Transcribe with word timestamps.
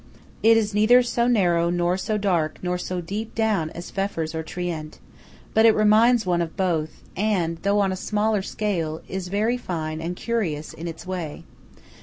It 0.41 0.57
is 0.57 0.73
neither 0.73 1.03
so 1.03 1.27
narrow, 1.27 1.69
nor 1.69 1.95
so 1.95 2.17
dark, 2.17 2.57
nor 2.63 2.79
so 2.79 3.01
deep 3.01 3.35
down 3.35 3.69
as 3.69 3.91
Pfeffers 3.91 4.33
or 4.33 4.41
Trient; 4.41 4.97
but 5.53 5.67
it 5.67 5.75
reminds 5.75 6.25
one 6.25 6.41
of 6.41 6.57
both, 6.57 7.03
and, 7.15 7.59
though 7.61 7.79
on 7.81 7.91
a 7.91 7.95
smaller 7.95 8.41
scale, 8.41 9.01
is 9.07 9.27
very 9.27 9.57
fine 9.57 10.01
and 10.01 10.15
curious 10.15 10.73
in 10.73 10.87
its 10.87 11.05
way. 11.05 11.43